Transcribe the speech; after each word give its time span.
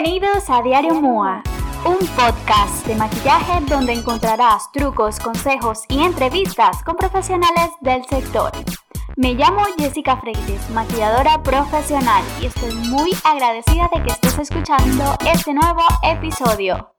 Bienvenidos 0.00 0.48
a 0.48 0.62
Diario 0.62 0.94
MUA, 0.94 1.42
un 1.84 1.98
podcast 2.14 2.86
de 2.86 2.94
maquillaje 2.94 3.64
donde 3.68 3.94
encontrarás 3.94 4.70
trucos, 4.70 5.18
consejos 5.18 5.82
y 5.88 5.98
entrevistas 5.98 6.84
con 6.84 6.94
profesionales 6.94 7.70
del 7.80 8.04
sector. 8.04 8.52
Me 9.16 9.34
llamo 9.34 9.64
Jessica 9.76 10.16
Freites, 10.18 10.70
maquilladora 10.70 11.42
profesional, 11.42 12.22
y 12.40 12.46
estoy 12.46 12.72
muy 12.74 13.10
agradecida 13.24 13.90
de 13.92 14.04
que 14.04 14.10
estés 14.10 14.38
escuchando 14.38 15.16
este 15.34 15.52
nuevo 15.52 15.82
episodio. 16.04 16.92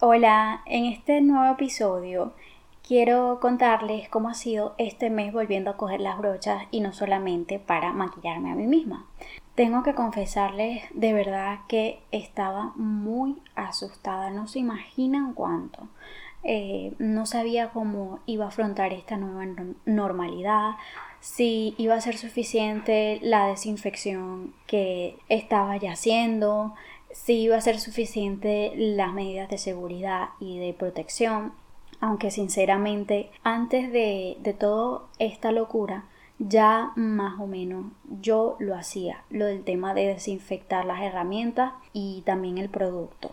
Hola, 0.00 0.62
en 0.66 0.86
este 0.86 1.20
nuevo 1.20 1.54
episodio 1.54 2.34
quiero 2.82 3.38
contarles 3.40 4.08
cómo 4.08 4.30
ha 4.30 4.34
sido 4.34 4.74
este 4.78 5.08
mes 5.08 5.32
volviendo 5.32 5.70
a 5.70 5.76
coger 5.76 6.00
las 6.00 6.18
brochas 6.18 6.64
y 6.72 6.80
no 6.80 6.92
solamente 6.92 7.60
para 7.60 7.92
maquillarme 7.92 8.50
a 8.50 8.56
mí 8.56 8.66
misma. 8.66 9.06
Tengo 9.56 9.82
que 9.82 9.94
confesarles 9.94 10.84
de 10.92 11.14
verdad 11.14 11.60
que 11.66 11.98
estaba 12.12 12.72
muy 12.76 13.36
asustada, 13.54 14.28
no 14.28 14.48
se 14.48 14.58
imaginan 14.58 15.32
cuánto. 15.32 15.88
Eh, 16.44 16.92
no 16.98 17.24
sabía 17.24 17.70
cómo 17.70 18.20
iba 18.26 18.44
a 18.44 18.48
afrontar 18.48 18.92
esta 18.92 19.16
nueva 19.16 19.50
normalidad, 19.86 20.72
si 21.20 21.74
iba 21.78 21.94
a 21.94 22.02
ser 22.02 22.18
suficiente 22.18 23.18
la 23.22 23.46
desinfección 23.46 24.52
que 24.66 25.16
estaba 25.30 25.78
ya 25.78 25.92
haciendo, 25.92 26.74
si 27.10 27.40
iba 27.40 27.56
a 27.56 27.62
ser 27.62 27.80
suficiente 27.80 28.74
las 28.76 29.14
medidas 29.14 29.48
de 29.48 29.56
seguridad 29.56 30.28
y 30.38 30.58
de 30.58 30.74
protección, 30.74 31.54
aunque 32.00 32.30
sinceramente 32.30 33.30
antes 33.42 33.90
de, 33.90 34.36
de 34.40 34.52
toda 34.52 35.04
esta 35.18 35.50
locura 35.50 36.04
ya 36.38 36.92
más 36.96 37.40
o 37.40 37.46
menos 37.46 37.86
yo 38.20 38.56
lo 38.58 38.74
hacía, 38.74 39.24
lo 39.30 39.46
del 39.46 39.64
tema 39.64 39.94
de 39.94 40.06
desinfectar 40.06 40.84
las 40.84 41.02
herramientas 41.02 41.72
y 41.92 42.22
también 42.26 42.58
el 42.58 42.68
producto. 42.68 43.30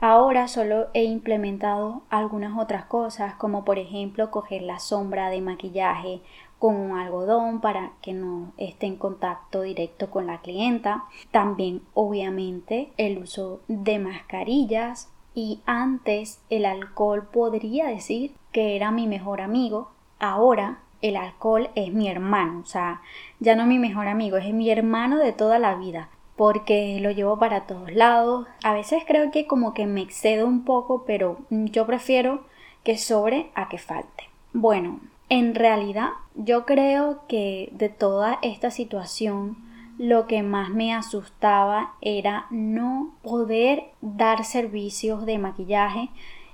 Ahora 0.00 0.46
solo 0.46 0.88
he 0.92 1.04
implementado 1.04 2.02
algunas 2.10 2.58
otras 2.58 2.84
cosas, 2.84 3.34
como 3.34 3.64
por 3.64 3.78
ejemplo 3.78 4.30
coger 4.30 4.62
la 4.62 4.78
sombra 4.78 5.30
de 5.30 5.40
maquillaje 5.40 6.20
con 6.58 6.76
un 6.76 6.98
algodón 6.98 7.60
para 7.60 7.92
que 8.02 8.12
no 8.12 8.52
esté 8.58 8.86
en 8.86 8.96
contacto 8.96 9.62
directo 9.62 10.10
con 10.10 10.26
la 10.26 10.40
clienta. 10.42 11.04
También 11.30 11.82
obviamente 11.94 12.92
el 12.98 13.18
uso 13.18 13.60
de 13.68 13.98
mascarillas 13.98 15.10
y 15.34 15.60
antes 15.64 16.40
el 16.50 16.66
alcohol 16.66 17.28
podría 17.32 17.86
decir 17.86 18.34
que 18.52 18.76
era 18.76 18.90
mi 18.90 19.06
mejor 19.06 19.40
amigo. 19.40 19.90
Ahora 20.18 20.80
el 21.08 21.16
alcohol 21.16 21.70
es 21.74 21.92
mi 21.92 22.08
hermano, 22.08 22.60
o 22.60 22.66
sea, 22.66 23.02
ya 23.40 23.56
no 23.56 23.66
mi 23.66 23.78
mejor 23.78 24.08
amigo, 24.08 24.36
es 24.36 24.52
mi 24.52 24.70
hermano 24.70 25.18
de 25.18 25.32
toda 25.32 25.58
la 25.58 25.74
vida 25.74 26.08
porque 26.36 26.98
lo 27.00 27.10
llevo 27.10 27.38
para 27.38 27.66
todos 27.66 27.92
lados. 27.92 28.46
A 28.62 28.74
veces 28.74 29.02
creo 29.06 29.30
que 29.30 29.46
como 29.46 29.74
que 29.74 29.86
me 29.86 30.02
excedo 30.02 30.46
un 30.46 30.64
poco, 30.64 31.04
pero 31.06 31.38
yo 31.50 31.86
prefiero 31.86 32.44
que 32.84 32.98
sobre 32.98 33.50
a 33.54 33.68
que 33.68 33.78
falte. 33.78 34.28
Bueno, 34.52 35.00
en 35.28 35.54
realidad 35.54 36.10
yo 36.34 36.66
creo 36.66 37.22
que 37.26 37.70
de 37.72 37.88
toda 37.88 38.38
esta 38.42 38.70
situación 38.70 39.56
lo 39.98 40.26
que 40.26 40.42
más 40.42 40.68
me 40.68 40.94
asustaba 40.94 41.94
era 42.02 42.46
no 42.50 43.14
poder 43.22 43.84
dar 44.02 44.44
servicios 44.44 45.24
de 45.24 45.38
maquillaje 45.38 46.10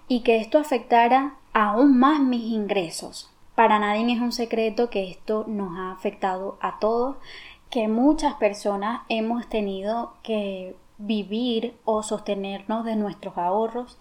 y 0.07 0.21
que 0.21 0.37
esto 0.37 0.59
afectara 0.59 1.35
aún 1.53 1.99
más 1.99 2.21
mis 2.21 2.45
ingresos. 2.45 3.32
Para 3.55 3.79
nadie 3.79 4.13
es 4.15 4.21
un 4.21 4.33
secreto 4.33 4.89
que 4.89 5.11
esto 5.11 5.45
nos 5.47 5.77
ha 5.79 5.93
afectado 5.93 6.57
a 6.61 6.79
todos 6.79 7.17
que 7.73 7.89
muchas 7.89 8.35
personas 8.35 9.03
hemos 9.09 9.49
tenido 9.49 10.13
que 10.23 10.77
vivir 10.99 11.75
o 11.85 12.03
sostenernos 12.03 12.85
de 12.85 12.97
nuestros 12.97 13.39
ahorros. 13.39 13.99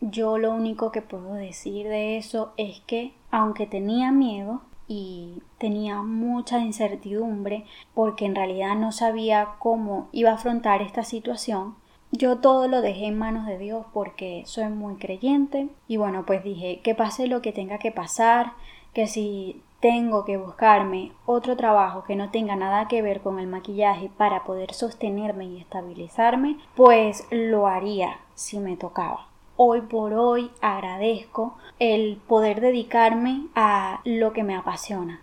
Yo 0.00 0.38
lo 0.38 0.52
único 0.52 0.92
que 0.92 1.02
puedo 1.02 1.34
decir 1.34 1.88
de 1.88 2.16
eso 2.16 2.52
es 2.56 2.80
que 2.86 3.12
aunque 3.30 3.66
tenía 3.66 4.12
miedo 4.12 4.62
y 4.86 5.42
tenía 5.58 6.00
mucha 6.02 6.60
incertidumbre 6.60 7.64
porque 7.94 8.24
en 8.24 8.34
realidad 8.34 8.76
no 8.76 8.92
sabía 8.92 9.56
cómo 9.58 10.08
iba 10.12 10.30
a 10.30 10.34
afrontar 10.34 10.80
esta 10.80 11.02
situación, 11.02 11.74
yo 12.10 12.38
todo 12.38 12.68
lo 12.68 12.80
dejé 12.80 13.06
en 13.06 13.18
manos 13.18 13.46
de 13.46 13.58
Dios 13.58 13.86
porque 13.92 14.42
soy 14.46 14.68
muy 14.68 14.96
creyente 14.96 15.68
y 15.86 15.98
bueno 15.98 16.24
pues 16.26 16.42
dije 16.42 16.80
que 16.82 16.94
pase 16.94 17.26
lo 17.26 17.42
que 17.42 17.52
tenga 17.52 17.78
que 17.78 17.92
pasar, 17.92 18.52
que 18.94 19.06
si 19.06 19.62
tengo 19.80 20.24
que 20.24 20.36
buscarme 20.36 21.12
otro 21.24 21.56
trabajo 21.56 22.02
que 22.02 22.16
no 22.16 22.30
tenga 22.30 22.56
nada 22.56 22.88
que 22.88 23.02
ver 23.02 23.20
con 23.20 23.38
el 23.38 23.46
maquillaje 23.46 24.10
para 24.16 24.44
poder 24.44 24.74
sostenerme 24.74 25.44
y 25.44 25.60
estabilizarme, 25.60 26.58
pues 26.74 27.26
lo 27.30 27.66
haría 27.66 28.18
si 28.34 28.58
me 28.58 28.76
tocaba. 28.76 29.28
Hoy 29.56 29.82
por 29.82 30.14
hoy 30.14 30.50
agradezco 30.60 31.56
el 31.78 32.16
poder 32.26 32.60
dedicarme 32.60 33.46
a 33.54 34.00
lo 34.04 34.32
que 34.32 34.44
me 34.44 34.56
apasiona. 34.56 35.20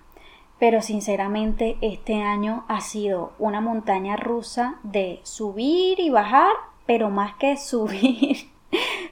Pero 0.60 0.82
sinceramente 0.82 1.78
este 1.82 2.22
año 2.22 2.64
ha 2.68 2.80
sido 2.80 3.34
una 3.40 3.60
montaña 3.60 4.16
rusa 4.16 4.76
de 4.84 5.20
subir 5.24 6.00
y 6.00 6.10
bajar, 6.10 6.54
pero 6.86 7.10
más 7.10 7.36
que 7.36 7.58
subir, 7.58 8.50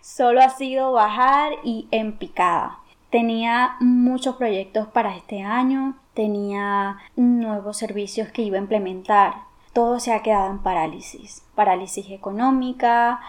solo 0.02 0.42
ha 0.42 0.50
sido 0.50 0.92
bajar 0.92 1.54
y 1.64 1.88
en 1.92 2.18
picada 2.18 2.84
Tenía 3.14 3.76
muchos 3.80 4.38
proyectos 4.38 4.88
para 4.88 5.16
este 5.16 5.44
año, 5.44 5.96
tenía 6.16 6.98
nuevos 7.16 7.78
servicios 7.78 8.30
que 8.30 8.42
iba 8.42 8.58
a 8.58 8.62
implementar. 8.62 9.36
Todo 9.72 10.00
se 10.00 10.14
ha 10.14 10.24
quedado 10.24 10.50
en 10.50 10.64
parálisis. 10.64 11.44
Parálisis 11.54 12.10
económica, 12.10 13.22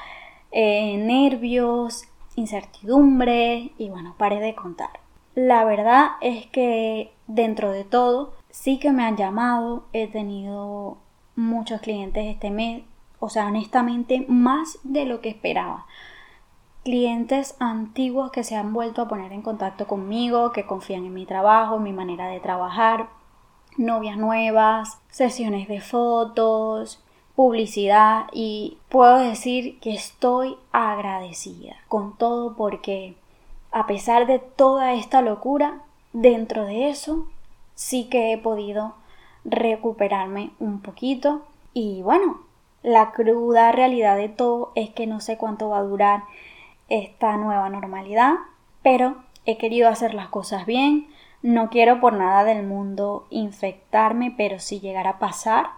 eh, 0.52 0.96
nervios, 0.96 2.08
incertidumbre 2.34 3.72
y 3.76 3.90
bueno, 3.90 4.14
paré 4.16 4.40
de 4.40 4.54
contar. 4.54 4.88
La 5.34 5.66
verdad 5.66 6.12
es 6.22 6.46
que 6.46 7.12
dentro 7.26 7.70
de 7.70 7.84
todo 7.84 8.32
sí 8.48 8.78
que 8.78 8.90
me 8.90 9.04
han 9.04 9.18
llamado, 9.18 9.84
he 9.92 10.06
tenido 10.06 10.96
muchos 11.36 11.82
clientes 11.82 12.24
este 12.24 12.50
mes, 12.50 12.84
o 13.24 13.30
sea, 13.30 13.46
honestamente 13.46 14.26
más 14.28 14.78
de 14.82 15.06
lo 15.06 15.20
que 15.22 15.30
esperaba. 15.30 15.86
Clientes 16.84 17.56
antiguos 17.58 18.30
que 18.30 18.44
se 18.44 18.54
han 18.54 18.74
vuelto 18.74 19.00
a 19.00 19.08
poner 19.08 19.32
en 19.32 19.40
contacto 19.40 19.86
conmigo, 19.86 20.52
que 20.52 20.66
confían 20.66 21.06
en 21.06 21.14
mi 21.14 21.24
trabajo, 21.24 21.76
en 21.76 21.84
mi 21.84 21.92
manera 21.94 22.28
de 22.28 22.40
trabajar, 22.40 23.08
novias 23.78 24.18
nuevas, 24.18 24.98
sesiones 25.08 25.68
de 25.68 25.80
fotos, 25.80 27.02
publicidad 27.34 28.26
y 28.32 28.76
puedo 28.90 29.16
decir 29.16 29.80
que 29.80 29.94
estoy 29.94 30.56
agradecida 30.70 31.76
con 31.88 32.16
todo 32.18 32.54
porque 32.54 33.16
a 33.72 33.86
pesar 33.86 34.26
de 34.26 34.38
toda 34.38 34.92
esta 34.92 35.22
locura, 35.22 35.80
dentro 36.12 36.66
de 36.66 36.90
eso 36.90 37.26
sí 37.74 38.04
que 38.10 38.32
he 38.32 38.38
podido 38.38 38.94
recuperarme 39.44 40.50
un 40.60 40.80
poquito. 40.80 41.42
Y 41.72 42.02
bueno, 42.02 42.43
la 42.84 43.12
cruda 43.12 43.72
realidad 43.72 44.16
de 44.16 44.28
todo 44.28 44.70
es 44.74 44.90
que 44.90 45.06
no 45.06 45.18
sé 45.20 45.38
cuánto 45.38 45.70
va 45.70 45.78
a 45.78 45.82
durar 45.82 46.24
esta 46.90 47.36
nueva 47.38 47.70
normalidad, 47.70 48.34
pero 48.82 49.16
he 49.46 49.56
querido 49.56 49.88
hacer 49.88 50.12
las 50.12 50.28
cosas 50.28 50.66
bien, 50.66 51.08
no 51.40 51.70
quiero 51.70 51.98
por 51.98 52.12
nada 52.12 52.44
del 52.44 52.62
mundo 52.62 53.26
infectarme, 53.30 54.34
pero 54.36 54.58
si 54.58 54.80
llegara 54.80 55.10
a 55.10 55.18
pasar, 55.18 55.70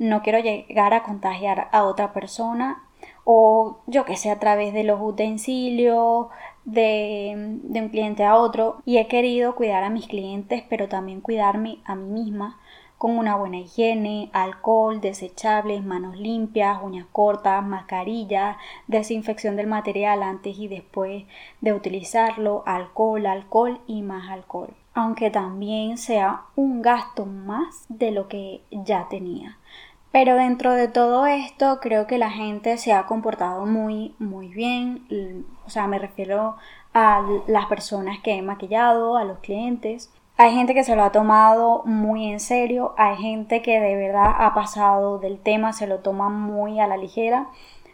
no 0.00 0.20
quiero 0.22 0.40
llegar 0.40 0.94
a 0.94 1.04
contagiar 1.04 1.68
a 1.70 1.84
otra 1.84 2.12
persona 2.12 2.82
o 3.22 3.78
yo 3.86 4.04
que 4.04 4.16
sé 4.16 4.28
a 4.30 4.40
través 4.40 4.74
de 4.74 4.82
los 4.82 5.00
utensilios 5.00 6.26
de, 6.64 7.60
de 7.62 7.80
un 7.80 7.88
cliente 7.88 8.24
a 8.24 8.36
otro. 8.36 8.78
Y 8.84 8.98
he 8.98 9.06
querido 9.06 9.54
cuidar 9.54 9.84
a 9.84 9.90
mis 9.90 10.08
clientes 10.08 10.64
pero 10.68 10.88
también 10.88 11.20
cuidarme 11.20 11.78
a 11.84 11.94
mí 11.94 12.22
misma 12.22 12.58
con 12.98 13.16
una 13.16 13.36
buena 13.36 13.58
higiene, 13.58 14.28
alcohol, 14.32 15.00
desechables, 15.00 15.84
manos 15.84 16.16
limpias, 16.16 16.80
uñas 16.82 17.06
cortas, 17.12 17.64
mascarillas, 17.64 18.56
desinfección 18.88 19.54
del 19.56 19.68
material 19.68 20.24
antes 20.24 20.58
y 20.58 20.66
después 20.66 21.24
de 21.60 21.72
utilizarlo, 21.72 22.64
alcohol, 22.66 23.24
alcohol 23.26 23.80
y 23.86 24.02
más 24.02 24.28
alcohol. 24.30 24.74
Aunque 24.94 25.30
también 25.30 25.96
sea 25.96 26.42
un 26.56 26.82
gasto 26.82 27.24
más 27.24 27.86
de 27.88 28.10
lo 28.10 28.26
que 28.26 28.62
ya 28.72 29.08
tenía. 29.08 29.58
Pero 30.10 30.34
dentro 30.34 30.72
de 30.72 30.88
todo 30.88 31.26
esto 31.26 31.78
creo 31.80 32.06
que 32.06 32.18
la 32.18 32.30
gente 32.30 32.78
se 32.78 32.92
ha 32.92 33.06
comportado 33.06 33.66
muy 33.66 34.14
muy 34.18 34.48
bien, 34.48 35.46
o 35.66 35.70
sea, 35.70 35.86
me 35.86 35.98
refiero 35.98 36.56
a 36.94 37.24
las 37.46 37.66
personas 37.66 38.18
que 38.20 38.34
he 38.34 38.42
maquillado, 38.42 39.16
a 39.16 39.24
los 39.24 39.38
clientes, 39.38 40.10
hay 40.38 40.54
gente 40.54 40.72
que 40.72 40.84
se 40.84 40.94
lo 40.94 41.02
ha 41.02 41.10
tomado 41.10 41.82
muy 41.84 42.30
en 42.30 42.38
serio, 42.38 42.94
hay 42.96 43.16
gente 43.16 43.60
que 43.60 43.80
de 43.80 43.96
verdad 43.96 44.32
ha 44.38 44.54
pasado 44.54 45.18
del 45.18 45.40
tema, 45.40 45.72
se 45.72 45.88
lo 45.88 45.98
toma 45.98 46.28
muy 46.28 46.78
a 46.78 46.86
la 46.86 46.96
ligera, 46.96 47.48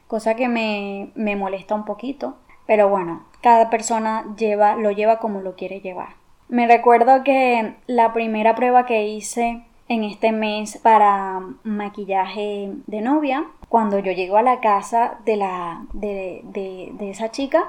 cosa 0.09 0.37
que 0.37 0.47
me, 0.47 1.11
me 1.15 1.37
molesta 1.37 1.75
un 1.75 1.87
poquito. 1.87 2.37
Pero 2.67 2.91
bueno, 2.91 3.25
cada 3.41 3.71
persona 3.71 4.27
lleva, 4.37 4.77
lo 4.77 4.91
lleva 4.91 5.19
como 5.19 5.41
lo 5.41 5.55
quiere 5.55 5.81
llevar. 5.81 6.17
Me 6.49 6.67
recuerdo 6.67 7.25
que 7.25 7.77
la 7.87 8.13
primera 8.13 8.55
prueba 8.55 8.85
que 8.85 9.07
hice 9.07 9.65
en 9.89 10.05
este 10.05 10.31
mes 10.33 10.79
para 10.83 11.41
maquillaje 11.63 12.73
de 12.87 13.01
novia. 13.01 13.47
Cuando 13.71 13.99
yo 13.99 14.13
llego 14.13 14.37
a 14.37 14.43
la 14.43 14.61
casa 14.61 15.19
de, 15.25 15.37
la, 15.37 15.87
de, 15.95 16.43
de 16.45 17.11
esa 17.11 17.31
chica, 17.31 17.65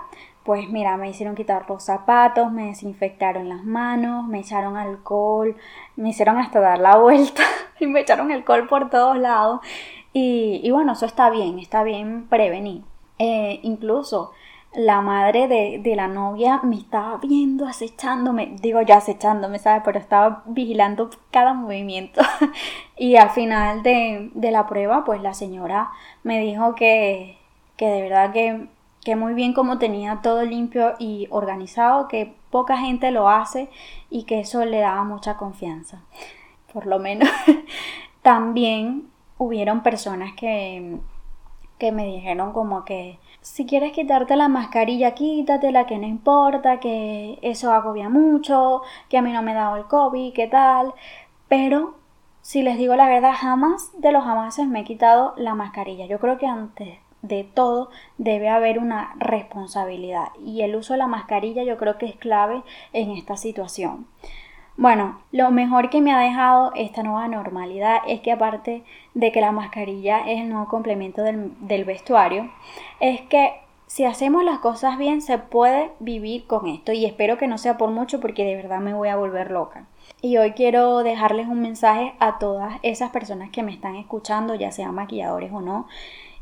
pues 0.46 0.70
mira, 0.70 0.96
me 0.96 1.10
hicieron 1.10 1.36
quitar 1.36 1.68
los 1.68 1.84
zapatos, 1.84 2.52
me 2.52 2.68
desinfectaron 2.68 3.50
las 3.50 3.64
manos, 3.64 4.28
me 4.28 4.40
echaron 4.40 4.78
alcohol, 4.78 5.56
me 5.96 6.10
hicieron 6.10 6.38
hasta 6.38 6.60
dar 6.60 6.80
la 6.80 6.98
vuelta 7.00 7.42
y 7.80 7.88
me 7.88 8.02
echaron 8.02 8.32
alcohol 8.32 8.68
por 8.68 8.92
todos 8.92 9.18
lados. 9.18 9.62
Y, 10.14 10.70
bueno, 10.72 10.94
eso 10.94 11.06
está 11.06 11.30
bien, 11.30 11.60
está 11.60 11.84
bien 11.84 12.28
prevenir. 12.30 12.84
Eh, 13.20 13.60
incluso 13.64 14.32
la 14.74 15.02
madre 15.02 15.48
de, 15.48 15.96
la 15.96 16.08
novia 16.08 16.62
me 16.64 16.78
estaba 16.78 17.18
viendo, 17.18 17.68
acechándome, 17.68 18.56
digo 18.62 18.82
ya 18.82 18.98
acechándome, 18.98 19.60
¿sabes? 19.60 19.82
Pero 19.84 20.00
estaba 20.00 20.44
vigilando 20.46 21.10
cada 21.32 21.54
movimiento. 21.54 22.22
y 22.98 23.16
al 23.18 23.32
final 23.32 23.84
de, 23.84 24.30
de, 24.36 24.52
la 24.52 24.68
prueba, 24.68 25.04
pues 25.06 25.22
la 25.22 25.34
señora 25.34 25.92
me 26.24 26.40
dijo 26.40 26.76
que, 26.76 27.38
que 27.76 27.88
de 27.88 28.02
verdad 28.04 28.32
que 28.32 28.68
que 29.06 29.16
muy 29.16 29.36
bien 29.36 29.54
como 29.54 29.78
tenía 29.78 30.20
todo 30.24 30.44
limpio 30.44 30.96
y 30.98 31.28
organizado, 31.30 32.08
que 32.08 32.36
poca 32.50 32.78
gente 32.78 33.12
lo 33.12 33.30
hace 33.30 33.70
y 34.10 34.24
que 34.24 34.40
eso 34.40 34.66
le 34.66 34.80
daba 34.80 35.04
mucha 35.04 35.38
confianza. 35.38 36.02
Por 36.74 36.88
lo 36.88 36.98
menos 37.00 37.30
también 38.24 39.08
hubieron 39.38 39.84
personas 39.84 40.34
que, 40.34 40.98
que 41.78 41.92
me 41.92 42.06
dijeron 42.08 42.52
como 42.52 42.84
que 42.84 43.20
si 43.42 43.68
quieres 43.68 43.92
quitarte 43.92 44.36
la 44.36 44.48
mascarilla, 44.48 45.14
quítatela, 45.14 45.86
que 45.86 46.00
no 46.00 46.08
importa, 46.08 46.80
que 46.80 47.38
eso 47.44 47.72
agobia 47.72 48.10
mucho, 48.10 48.82
que 49.08 49.20
a 49.20 49.22
mí 49.22 49.32
no 49.32 49.44
me 49.44 49.52
ha 49.52 49.56
dado 49.56 49.76
el 49.76 49.86
COVID, 49.86 50.34
qué 50.34 50.48
tal. 50.48 50.96
Pero 51.48 51.94
si 52.42 52.64
les 52.64 52.80
digo 52.80 52.96
la 52.96 53.08
verdad, 53.08 53.34
jamás 53.38 53.92
de 54.00 54.12
los 54.12 54.24
jamases 54.24 54.68
me 54.68 54.80
he 54.82 54.84
quitado 54.84 55.36
la 55.38 55.54
mascarilla. 55.54 56.08
Yo 56.08 56.20
creo 56.20 56.40
que 56.40 56.48
antes 56.48 57.05
de 57.28 57.44
todo 57.44 57.90
debe 58.18 58.50
haber 58.50 58.80
una 58.80 59.14
responsabilidad 59.18 60.28
y 60.44 60.62
el 60.62 60.76
uso 60.76 60.94
de 60.94 61.00
la 61.00 61.08
mascarilla 61.08 61.64
yo 61.64 61.78
creo 61.78 61.98
que 61.98 62.06
es 62.06 62.16
clave 62.16 62.64
en 62.94 63.12
esta 63.12 63.38
situación. 63.38 64.08
Bueno, 64.78 65.22
lo 65.32 65.52
mejor 65.52 65.90
que 65.90 66.02
me 66.02 66.12
ha 66.12 66.20
dejado 66.20 66.74
esta 66.76 67.02
nueva 67.02 67.30
normalidad 67.30 68.00
es 68.08 68.20
que 68.20 68.34
aparte 68.34 68.84
de 69.14 69.32
que 69.32 69.40
la 69.40 69.54
mascarilla 69.54 70.20
es 70.30 70.42
el 70.42 70.50
nuevo 70.50 70.68
complemento 70.68 71.24
del, 71.24 71.54
del 71.66 71.86
vestuario, 71.86 72.52
es 73.00 73.22
que 73.22 73.54
si 73.88 74.04
hacemos 74.04 74.44
las 74.44 74.60
cosas 74.60 74.98
bien 74.98 75.22
se 75.22 75.38
puede 75.38 75.92
vivir 76.00 76.46
con 76.48 76.68
esto 76.68 76.92
y 76.92 77.06
espero 77.06 77.38
que 77.38 77.48
no 77.48 77.58
sea 77.58 77.78
por 77.78 77.92
mucho 77.92 78.20
porque 78.20 78.44
de 78.44 78.56
verdad 78.56 78.80
me 78.80 78.94
voy 78.94 79.08
a 79.08 79.16
volver 79.16 79.52
loca. 79.52 79.86
Y 80.22 80.38
hoy 80.38 80.52
quiero 80.52 81.04
dejarles 81.04 81.48
un 81.48 81.62
mensaje 81.62 82.14
a 82.20 82.38
todas 82.40 82.78
esas 82.82 83.12
personas 83.12 83.52
que 83.52 83.64
me 83.64 83.72
están 83.72 83.96
escuchando, 83.96 84.56
ya 84.56 84.72
sean 84.72 84.96
maquilladores 84.96 85.52
o 85.54 85.62
no, 85.62 85.88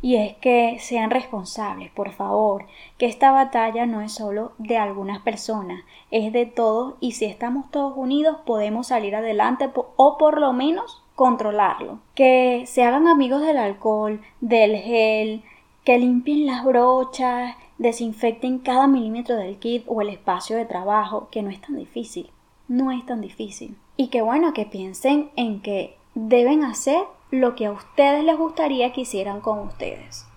y 0.03 0.17
es 0.17 0.35
que 0.35 0.79
sean 0.81 1.11
responsables, 1.11 1.89
por 1.89 2.11
favor, 2.11 2.65
que 2.97 3.05
esta 3.05 3.31
batalla 3.31 3.85
no 3.85 4.01
es 4.01 4.11
solo 4.11 4.51
de 4.57 4.77
algunas 4.77 5.21
personas, 5.21 5.81
es 6.11 6.33
de 6.33 6.45
todos 6.45 6.95
y 6.99 7.13
si 7.13 7.23
estamos 7.23 7.71
todos 7.71 7.93
unidos 7.95 8.35
podemos 8.45 8.87
salir 8.87 9.15
adelante 9.15 9.69
o 9.95 10.17
por 10.17 10.41
lo 10.41 10.51
menos 10.51 11.01
controlarlo. 11.15 11.99
Que 12.15 12.65
se 12.67 12.83
hagan 12.83 13.07
amigos 13.07 13.43
del 13.43 13.55
alcohol, 13.55 14.19
del 14.41 14.75
gel, 14.75 15.41
que 15.85 15.97
limpien 15.97 16.47
las 16.47 16.65
brochas, 16.65 17.55
desinfecten 17.77 18.59
cada 18.59 18.87
milímetro 18.87 19.37
del 19.37 19.57
kit 19.57 19.85
o 19.87 20.01
el 20.01 20.09
espacio 20.09 20.57
de 20.57 20.65
trabajo, 20.65 21.29
que 21.31 21.43
no 21.43 21.49
es 21.49 21.61
tan 21.61 21.77
difícil, 21.77 22.29
no 22.67 22.91
es 22.91 23.05
tan 23.05 23.21
difícil. 23.21 23.77
Y 23.95 24.09
que 24.09 24.21
bueno, 24.21 24.51
que 24.51 24.65
piensen 24.65 25.29
en 25.37 25.61
que 25.61 25.95
deben 26.13 26.65
hacer 26.65 27.05
lo 27.33 27.55
que 27.55 27.65
a 27.65 27.71
ustedes 27.71 28.23
les 28.23 28.37
gustaría 28.37 28.93
que 28.93 29.01
hicieran 29.01 29.41
con 29.41 29.57
ustedes. 29.57 30.27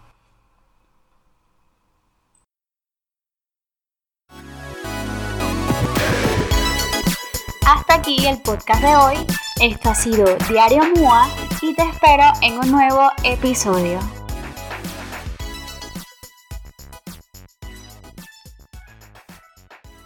Hasta 7.67 7.95
aquí 7.95 8.27
el 8.27 8.41
podcast 8.41 8.83
de 8.83 8.97
hoy. 8.97 9.17
Esto 9.61 9.91
ha 9.91 9.95
sido 9.95 10.25
Diario 10.49 10.85
MUA 10.95 11.29
y 11.61 11.75
te 11.75 11.83
espero 11.83 12.25
en 12.41 12.59
un 12.59 12.71
nuevo 12.71 13.11
episodio. 13.25 13.99